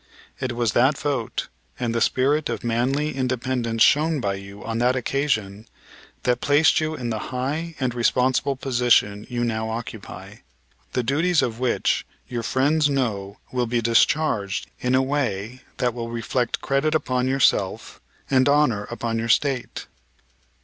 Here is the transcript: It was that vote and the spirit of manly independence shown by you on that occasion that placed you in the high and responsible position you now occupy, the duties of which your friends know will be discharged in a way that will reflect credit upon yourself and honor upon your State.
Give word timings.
It 0.39 0.53
was 0.53 0.71
that 0.73 0.97
vote 0.97 1.47
and 1.79 1.93
the 1.93 2.01
spirit 2.01 2.49
of 2.49 2.63
manly 2.63 3.15
independence 3.15 3.83
shown 3.83 4.19
by 4.19 4.33
you 4.33 4.65
on 4.65 4.79
that 4.79 4.95
occasion 4.95 5.67
that 6.23 6.41
placed 6.41 6.79
you 6.79 6.95
in 6.95 7.11
the 7.11 7.19
high 7.29 7.75
and 7.79 7.93
responsible 7.93 8.55
position 8.55 9.27
you 9.29 9.43
now 9.43 9.69
occupy, 9.69 10.37
the 10.93 11.03
duties 11.03 11.43
of 11.43 11.59
which 11.59 12.03
your 12.27 12.41
friends 12.41 12.89
know 12.89 13.37
will 13.51 13.67
be 13.67 13.79
discharged 13.79 14.65
in 14.79 14.95
a 14.95 15.03
way 15.03 15.61
that 15.77 15.93
will 15.93 16.09
reflect 16.09 16.61
credit 16.61 16.95
upon 16.95 17.27
yourself 17.27 18.01
and 18.27 18.49
honor 18.49 18.85
upon 18.85 19.19
your 19.19 19.29
State. 19.29 19.85